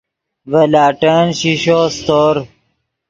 ڤے 0.49 0.61
لاٹین 0.73 1.25
شیشو 1.39 1.79
سیتور 1.95 2.35